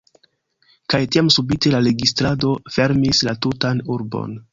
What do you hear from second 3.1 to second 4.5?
la tutan urbon.